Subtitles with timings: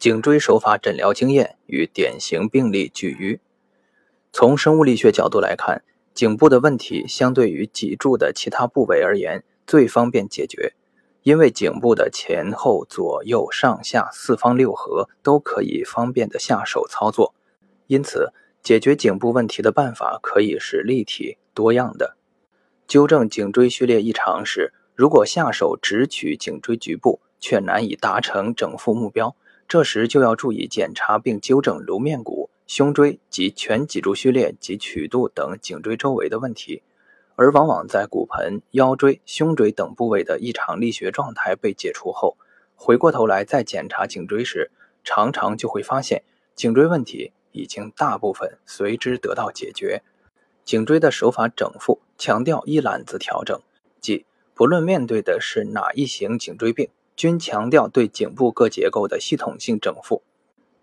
[0.00, 3.38] 颈椎手法诊疗经验与典型病例举隅。
[4.32, 5.84] 从生物力学角度来看，
[6.14, 10.72] 颈部的问题相对于脊柱的其他部位而言最方便解决，
[11.22, 17.34] 因为颈部的前后左右上下四方六合都可以方便的下手操作，
[17.86, 18.32] 因此
[18.62, 22.16] 解决颈部问题的办法可以是立体多样的。
[22.88, 29.36] 纠正颈椎序列异常时，如果下手只取颈椎局部，却难以达成整复目标，
[29.70, 36.82] 这时就要注意检查并纠正颅面骨、胸椎及全脊柱序列及曲度等颈椎周围的问题。
[37.36, 42.36] 而往往在骨盆、腰椎、胸椎等部位的异常力学状态被解除后，
[42.74, 44.72] 回过头来再检查颈椎时，
[45.04, 46.24] 常常就会发现
[46.56, 50.02] 颈椎问题已经大部分随之得到解决。
[50.64, 53.56] 颈椎的手法整复强调一揽子调整，
[54.00, 56.88] 即不论面对的是哪一型颈椎病。
[57.20, 60.22] 均强调对颈部各结构的系统性整复，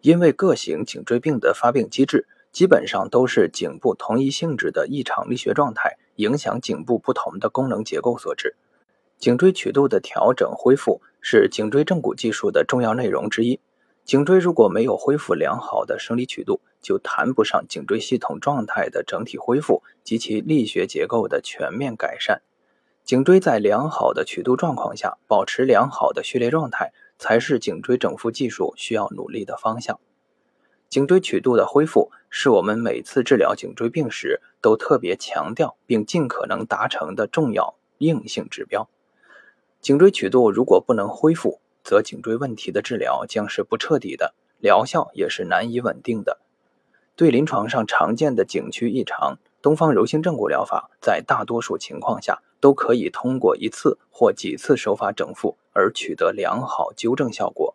[0.00, 8.56] 因为各型颈椎病的发病机制基本上都是颈部同一性质的异常力学状态影响颈部不同的功能结构所致。
[9.16, 13.60] 颈椎曲度的调整恢复是颈椎正骨技术的重要内容之一。
[14.04, 22.42] 颈椎如果没有恢复良好的生理曲度，就谈不上颈椎系统状态的整体恢复及其力学结构的全面改善。
[23.04, 30.00] 颈椎在良好的曲度状况下保持良好的序列状态，才是颈椎整复技术需要努力的方向。
[30.88, 38.88] 颈椎曲度的恢复是我们每次治疗颈椎病时都特别强调并尽可能达成的重要硬性指标。
[39.82, 46.38] 颈椎曲度如果不能恢复，则颈椎问题的治疗将是不彻底的，疗效也是难以稳定的。
[47.16, 52.42] 对临床上常见的颈区异常，东方柔性正骨疗法在大多数情况下。
[52.60, 57.74] 都可以通过一次或几次手法整复而取得良好纠正效果。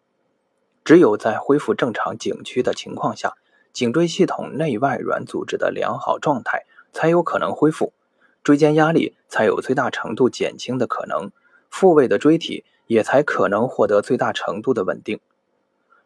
[0.83, 3.35] 只有在恢复正常颈区的情况下，
[3.71, 7.93] 颈椎系统内外软组织的良好状态才有可能恢复，
[8.43, 11.29] 椎间压力才有最大程度减轻的可能，
[11.69, 15.19] 复位的椎体也才可能获得最大程度的稳定。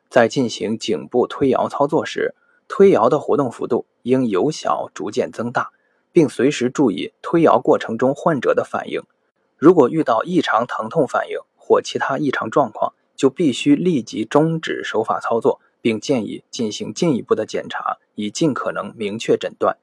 [0.09, 2.35] 在进行颈部推摇操作时，
[2.75, 5.69] 推摇的活动幅度应由小逐渐增大。
[6.11, 9.01] 并随时注意推摇过程中患者的反应。
[9.57, 19.77] 如果遇到异常疼痛反应或其他异常状况，就必须立即终止手法操作，并建议进行进一步的检查，以尽可能明确诊断。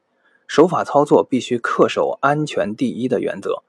[0.47, 3.63] 手法操作必须恪守安全第一的原则。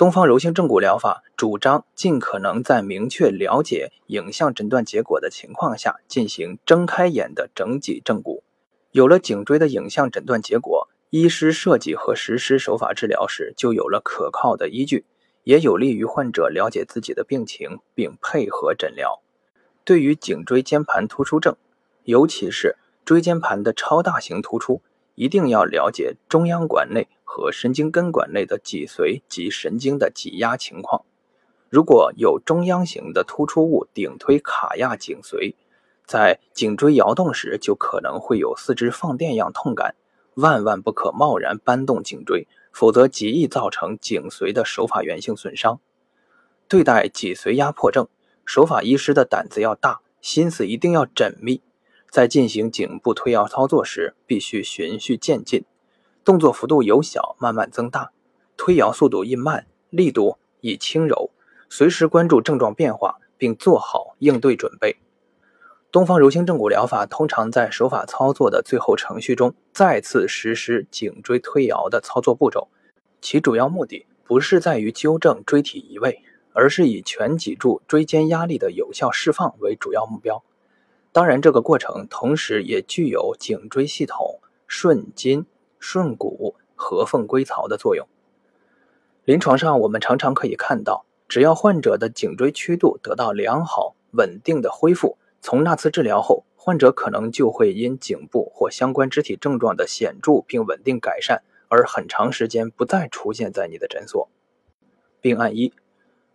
[0.00, 8.42] 东方柔性正骨疗法主张尽可能在明确了解影像诊断结果的情况下进行睁开眼的整脊正骨。
[8.92, 10.88] 有了颈椎的影像诊断结果。
[11.10, 15.04] 医师设计和实施手法治疗时，就有了可靠的依据，
[15.44, 19.20] 也有利于患者了解自己的病情并配合诊疗。
[19.84, 21.56] 对于颈椎间盘突出症，
[22.04, 24.80] 尤其是椎间盘的超大型突出，
[25.14, 31.04] 一定要了解中央管内和神经根管内的脊髓及神经的挤压情况。
[31.68, 35.54] 如果有中央型的突出物顶推卡压颈髓，
[36.04, 39.94] 在颈椎摇动时，就可能会有四肢放电样痛感。
[40.34, 45.78] 万万不可贸然搬动颈椎，否则极易造成颈髓的手法源性损伤。
[46.66, 48.08] 对待脊髓压迫症，
[48.44, 51.62] 手法医师的胆子要大，心思一定要缜密。
[52.10, 55.64] 在进行颈部推摇操作时，必须循序渐进，
[56.24, 58.12] 动作幅度由小慢慢增大，
[58.56, 61.30] 推摇速度宜慢，力度宜轻柔，
[61.68, 64.96] 随时关注症状变化，并做好应对准备。
[65.90, 72.68] 东方柔性正骨疗法通常在手法操作的最后程序中再次实施颈椎推摇的操作步骤，
[73.20, 80.44] 其主要目的不是在于纠正椎体移位，而是以全脊柱椎间压力的有效释放为主要目标。
[81.10, 84.38] 当然，这个过程同时也具有颈椎系统
[84.68, 85.44] 顺筋、
[85.80, 88.06] 顺骨、合缝归槽的作用。
[89.24, 95.18] 临床上，我们常常可以看到，只要患者的颈椎曲度得到良好稳定的恢复。
[95.40, 104.28] 从那次治疗后，患者可能就会因颈部或相关肢体症状的显著并稳定改善，而很长时间不再出现在你的诊所。
[105.22, 105.72] 病案一：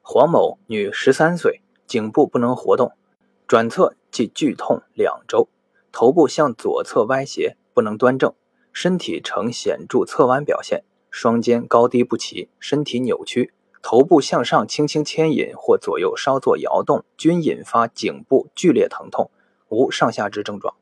[0.02, 2.94] 黄某，女，十三岁，颈部不能活动，
[3.48, 5.50] 转侧即剧痛两周，
[5.92, 8.34] 头部向左侧歪斜，不能端正，
[8.76, 13.54] 身体呈显著侧弯表现，双肩高低不齐，身体扭曲。
[13.82, 19.32] 头部向上轻轻牵引或左右稍作摇动，均引发颈部剧烈疼痛，
[19.70, 20.76] 无上下肢症状。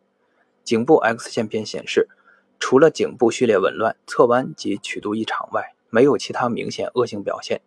[0.64, 2.10] 颈部 X 线片显示，
[2.58, 7.62] 除了颈部序列紊乱、侧弯及曲度异常外，没有其他明显恶性表现。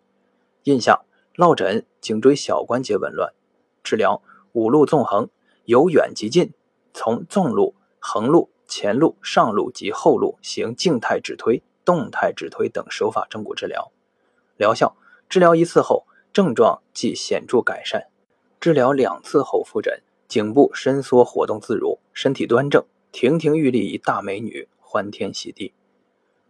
[0.64, 1.04] 印象：
[1.36, 3.32] 落枕颈椎小关节紊乱，
[3.84, 4.20] 治疗
[4.50, 5.30] 五路纵横，
[5.66, 6.52] 由远及近，
[6.92, 13.90] 从纵路、横路、前路、上路及后路行静态止推、动态止推等手法正骨治疗。
[14.56, 14.96] 疗效：
[15.28, 18.08] 治疗一次后，症状即显著改善；
[18.58, 25.72] 治疗两次后复诊，颈部伸缩活动自如，身体端正，亭亭玉立一大美女，欢天喜地。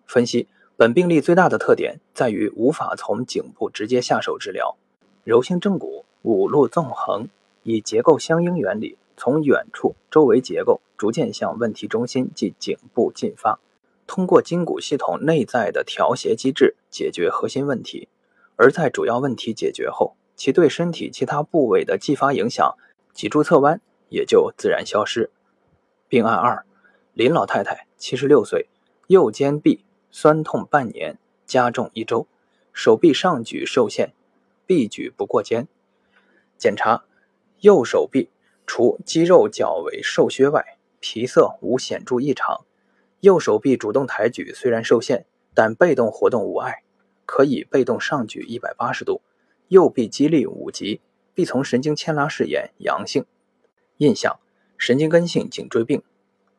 [0.06, 4.76] 分析本病例最大的特点在于无法从颈部直接下手治疗。
[5.24, 7.28] 柔性正骨，五路纵横，
[7.64, 13.58] 以结构相应原理，从远处周围结构逐渐向问题中心即颈部进发，
[14.06, 18.08] 通过筋骨系统内在的调谐机制解决核心问题。
[18.56, 22.76] 而在主要问题解决后，其对身体其他部位的继发影响，
[23.12, 25.30] 脊柱侧弯也就自然消失。
[26.08, 26.64] 病案二：
[27.12, 28.68] 林老太太，七十六岁，
[29.08, 32.26] 右肩臂酸痛半年，加重一周，
[32.72, 34.12] 手臂上举受限。
[34.66, 35.68] 臂举不过肩。
[36.58, 37.04] 检查
[37.60, 38.30] 右手臂，
[38.66, 42.64] 除肌肉较为瘦削外，皮色无显著异常。
[43.20, 46.82] 右手臂主动抬举虽然受限，但被动活动无碍，
[47.24, 49.22] 可以被动上举一百八十度。
[49.68, 51.00] 右臂肌力五级，
[51.32, 53.24] 臂丛神经牵拉试验阳性。
[53.98, 54.38] 印象：
[54.76, 56.02] 神经根性颈椎病。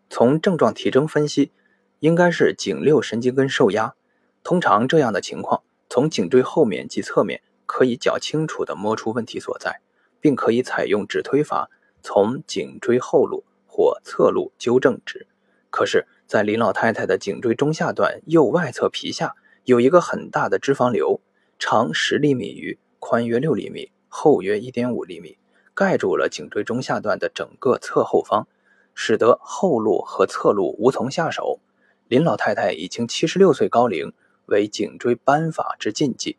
[0.09, 1.51] 从症状体征分析，
[1.99, 3.95] 应该是颈六神经根受压。
[4.43, 7.41] 通常这样的情况，从颈椎后面及侧面。
[7.69, 9.81] 可以较清楚地摸出问题所在，
[10.21, 11.69] 并可以采用指推法
[12.01, 15.27] 从颈椎后路或侧路纠正之。
[15.69, 19.35] 可是，在林老太太的颈椎中下段右外侧皮下
[19.65, 21.19] 有一个很大的脂肪瘤，
[21.59, 25.37] 长十厘米余，宽约六厘米，厚约一点五厘米，
[25.73, 28.47] 盖住了颈椎中下段的整个侧后方，
[28.95, 31.59] 使得后路和侧路无从下手。
[32.07, 34.13] 林老太太已经七十六岁高龄，
[34.45, 36.37] 为颈椎斑法之禁忌。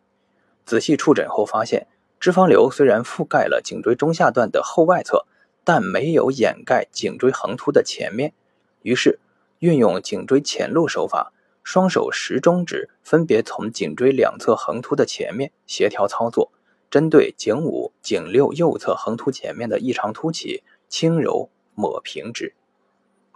[0.65, 1.87] 仔细触诊后发现，
[2.19, 5.27] 脂肪瘤虽然覆盖了颈椎中下段的后外侧，
[5.69, 8.33] 但没有掩盖颈椎横突的前面。
[8.81, 9.19] 于是，
[9.59, 16.51] 运用颈椎前路手法，双手食中指分别从颈椎两侧横突的前面协调操作，
[16.91, 22.55] 针对颈五、颈六右侧横突前面的异常凸起，轻柔抹平之。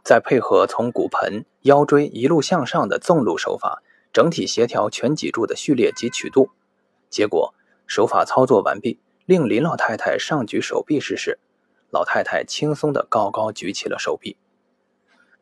[0.03, 6.49] 再配合从骨盆、腰椎一路向上的纵路手法，整体协调全脊柱的序列及曲度。
[7.11, 7.53] 结果
[7.87, 11.39] 手法操作完毕，令林老太太上举手臂试试。
[11.93, 14.39] 老太太轻松地高高举起了手臂。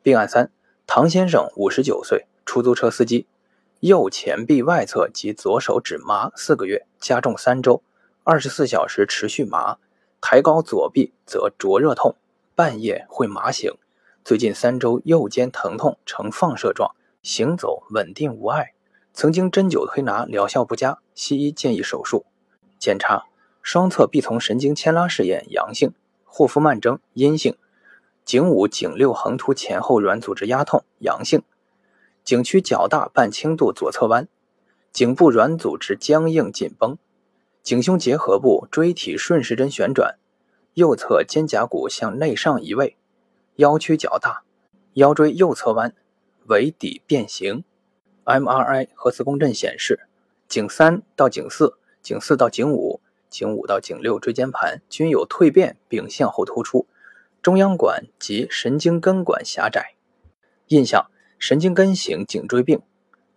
[0.02, 0.50] 病案三：
[0.84, 3.28] 唐先生，五十九岁，出租车司机，
[3.78, 7.84] 右前臂外侧及左手指麻四个月，加重三周，
[8.24, 9.78] 二十四小时持续麻，
[10.20, 12.16] 抬高左臂则灼热痛，
[12.56, 13.72] 半夜会麻醒。
[14.24, 18.72] 最近三周右肩疼痛呈放射状，行走稳定无碍。
[19.12, 22.26] 曾经针灸推拿疗效不佳，西医建议手术。
[22.78, 23.26] 检查
[23.62, 25.92] 双侧臂丛神经牵拉试验阳性，
[26.32, 27.56] 霍夫曼征阴性，
[28.24, 31.42] 颈五、颈六横突前后软组织压痛阳性，
[32.22, 34.28] 颈区较大半轻度左侧弯，
[34.92, 36.96] 颈部软组织僵硬紧绷，
[37.64, 40.18] 颈胸结合部椎体顺时针旋转，
[40.74, 42.96] 右侧肩胛骨向内上移位，
[43.56, 44.44] 腰区较大，
[44.94, 45.92] 腰椎右侧弯，
[46.46, 47.64] 尾底变形。
[48.24, 50.06] MRI 核磁共振显示，
[50.46, 53.00] 颈三到颈四、颈四到颈五、
[53.30, 56.86] 颈五到颈六椎间盘均有蜕变并向后突出，
[57.40, 59.94] 中央管及神经根管狭窄。
[60.66, 62.82] 印象：神经根型颈椎病。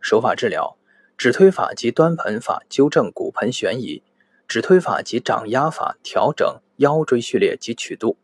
[0.02, 0.76] 手法治疗：
[1.18, 4.04] 指推法及端盆法纠正骨盆悬移，
[4.48, 8.18] 指推法及掌压法调整腰椎序列及曲度，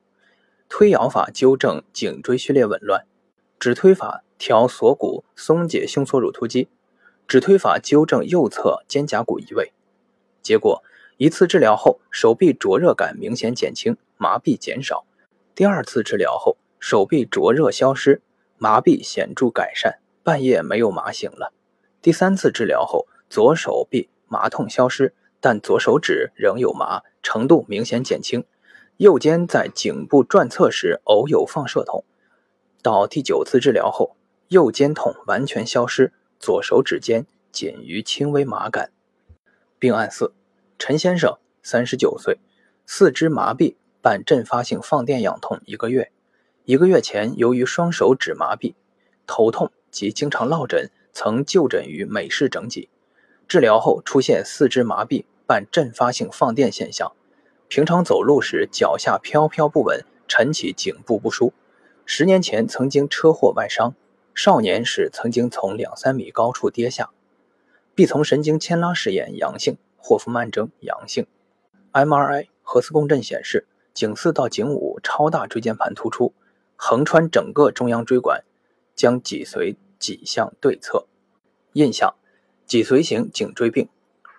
[0.67, 3.05] 推摇法纠正颈椎序列紊乱，
[3.59, 4.23] 指推法。
[4.41, 6.69] 调锁骨，松解胸锁乳突肌，
[7.27, 9.73] 指推法纠正右侧肩胛骨移位。
[10.41, 10.81] 结果
[11.19, 15.03] 一次治疗后，手臂灼热感明显减轻，麻痹减少；
[15.53, 18.21] 第二次治疗后，手臂灼热消失，
[18.57, 21.51] 麻痹显著改善，半夜没有麻醒了；
[22.01, 28.43] 第三次治疗后，左手臂麻痛消失，但左手指仍有麻，程度明显减轻；
[28.95, 32.05] 右肩在颈部转侧时偶有放射痛。
[32.81, 34.15] 到第九次治疗后。
[34.47, 38.91] 右肩痛完全消失，左手指尖仅余轻微麻感。
[39.77, 40.33] 病案四：
[40.79, 42.39] 陈先生，三十九岁，
[42.85, 46.09] 四肢麻痹伴阵发性放电痒痛一个月。
[46.63, 48.75] 一个月前，由于双手指麻痹、
[49.27, 52.87] 头痛及经常落枕，曾就诊于美式整脊。
[53.45, 57.11] 治疗后出现四肢麻痹伴阵发性放电现象，
[57.67, 61.53] 平常走路时脚下飘飘不稳，晨起颈部不舒。
[62.05, 63.93] 十年前曾经车祸外伤。
[64.33, 67.09] 少年时曾经从两三米高处跌下，
[67.93, 71.27] 臂丛神经牵拉试验阳性，霍夫曼征阳性
[71.93, 76.33] ，MRI 核磁共振显示颈四到颈五超大椎间盘突出，
[76.75, 78.43] 横穿整个中央椎管，
[78.95, 81.05] 将脊髓挤向对侧。
[81.73, 82.15] 印象：
[82.65, 83.89] 脊髓型颈椎病。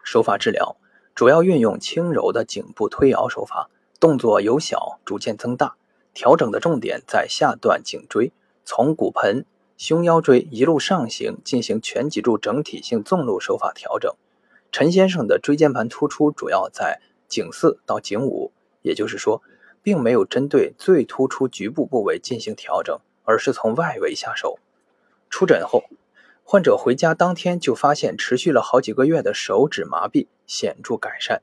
[0.02, 0.76] 手法治疗
[1.14, 3.68] 主要运用轻柔的颈部推摇手法，
[4.00, 5.76] 动作由小逐渐增大。
[6.12, 8.32] 调整的重点在下段颈椎，
[8.64, 9.44] 从骨盆、
[9.76, 14.12] 胸腰椎一路上行，进行全脊柱整体性纵路手法调整。
[14.72, 19.42] 陈先生的椎间盘突出主要在颈四到颈五，也就是说，
[19.82, 24.58] 并没有针对最突出局部部位进行调整，而是从外围下手。
[25.28, 25.84] 出诊后。
[26.42, 31.42] 患者回家当天就发现持续了好几个月的手指麻痹显著改善，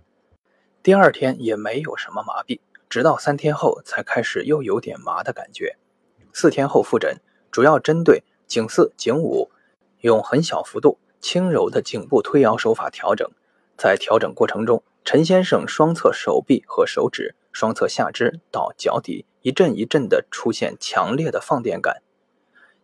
[0.83, 5.77] 第二天也没有什么麻痹，直到三天后才开始又有点麻的感觉。
[6.33, 9.49] 四天后复诊，主要针对颈四、颈五，
[10.01, 13.29] 用很小幅度、轻柔的颈部推摇手法调整。
[13.77, 22.01] 在调整过程中，陈先生双侧手臂和手指、双侧下肢到脚底一阵一阵地出现强烈的放电感。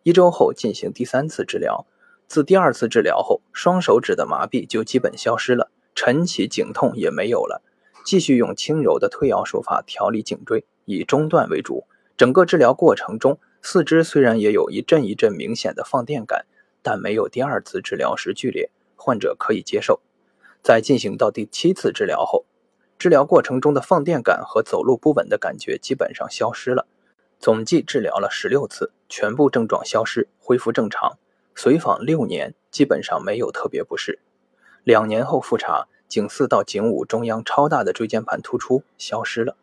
[0.03, 1.85] 一周后进行第三次治疗。
[2.27, 7.61] 自第二次治疗后，双手指的麻痹就基本消失了，晨起颈痛也没有了。
[8.05, 11.85] 继续用轻柔的推摇手法调理颈椎，以中段为主。
[12.17, 16.45] 整个治疗过程中，四肢虽然也有一阵一阵明显的放电感，
[16.83, 20.01] 但没有第二次治疗时剧烈，患者可以接受。
[20.61, 22.45] 在进行到第七次治疗后，
[22.99, 26.85] 治疗过程中的放电感和走路不稳的感觉基本上消失了。
[27.39, 31.17] 总计治疗了十六次，全部症状消失，恢复正常。
[31.55, 34.19] 随访六年，基本上没有特别不适。
[34.83, 39.57] 两年后复查，颈四到颈五中央超大的椎间盘突出消失了。